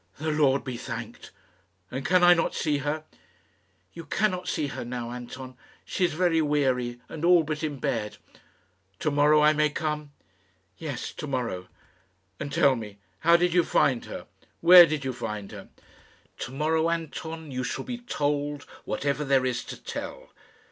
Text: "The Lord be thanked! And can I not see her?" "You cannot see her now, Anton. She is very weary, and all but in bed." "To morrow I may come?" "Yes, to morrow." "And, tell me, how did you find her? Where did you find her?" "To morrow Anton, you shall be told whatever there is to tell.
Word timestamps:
"The 0.17 0.31
Lord 0.31 0.63
be 0.63 0.77
thanked! 0.77 1.29
And 1.91 2.03
can 2.03 2.23
I 2.23 2.33
not 2.33 2.55
see 2.55 2.79
her?" 2.79 3.03
"You 3.93 4.05
cannot 4.05 4.47
see 4.47 4.65
her 4.69 4.83
now, 4.83 5.11
Anton. 5.11 5.55
She 5.85 6.03
is 6.03 6.13
very 6.15 6.41
weary, 6.41 6.99
and 7.07 7.23
all 7.23 7.43
but 7.43 7.61
in 7.61 7.77
bed." 7.77 8.17
"To 8.97 9.11
morrow 9.11 9.41
I 9.43 9.53
may 9.53 9.69
come?" 9.69 10.11
"Yes, 10.75 11.13
to 11.13 11.27
morrow." 11.27 11.67
"And, 12.39 12.51
tell 12.51 12.75
me, 12.75 12.97
how 13.19 13.35
did 13.37 13.53
you 13.53 13.63
find 13.63 14.05
her? 14.05 14.25
Where 14.59 14.87
did 14.87 15.05
you 15.05 15.13
find 15.13 15.51
her?" 15.51 15.69
"To 16.39 16.51
morrow 16.51 16.89
Anton, 16.89 17.51
you 17.51 17.63
shall 17.63 17.85
be 17.85 17.99
told 17.99 18.63
whatever 18.85 19.23
there 19.23 19.45
is 19.45 19.63
to 19.65 19.77
tell. 19.79 20.31